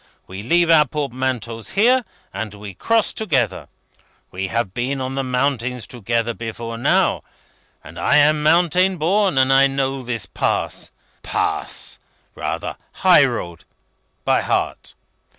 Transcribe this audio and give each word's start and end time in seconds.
We 0.25 0.41
leave 0.41 0.71
our 0.71 0.87
portmanteaus 0.87 1.73
here, 1.73 2.03
and 2.33 2.55
we 2.55 2.73
cross 2.73 3.13
together. 3.13 3.67
We 4.31 4.47
have 4.47 4.73
been 4.73 4.99
on 4.99 5.13
the 5.13 5.21
mountains 5.23 5.85
together 5.85 6.33
before 6.33 6.75
now, 6.79 7.21
and 7.83 7.99
I 7.99 8.17
am 8.17 8.41
mountain 8.41 8.97
born, 8.97 9.37
and 9.37 9.53
I 9.53 9.67
know 9.67 10.01
this 10.01 10.25
Pass 10.25 10.89
Pass! 11.21 11.99
rather 12.33 12.77
High 12.93 13.25
Road! 13.25 13.63
by 14.25 14.41
heart. 14.41 14.95